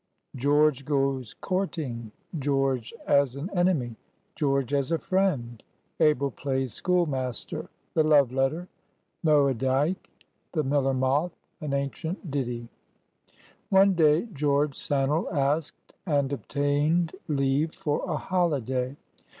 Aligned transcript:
GEORGE 0.35 0.83
GOES 0.83 1.35
COURTING.—GEORGE 1.41 2.91
AS 3.05 3.35
AN 3.35 3.51
ENEMY.—GEORGE 3.55 4.73
AS 4.73 4.91
A 4.91 4.97
FRIEND.—ABEL 4.97 6.31
PLAYS 6.31 6.73
SCHOOL 6.73 7.05
MASTER.—THE 7.05 8.01
LOVE 8.03 8.31
LETTER.—MOERDYK.—THE 8.31 10.63
MILLER 10.63 10.95
MOTH.—AN 10.95 11.73
ANCIENT 11.75 12.31
DITTY. 12.31 12.67
ONE 13.69 13.93
day 13.93 14.25
George 14.33 14.73
Sannel 14.73 15.31
asked 15.31 15.93
and 16.07 16.33
obtained 16.33 17.15
leave 17.27 17.75
for 17.75 18.03
a 18.09 18.17
holiday. 18.17 18.97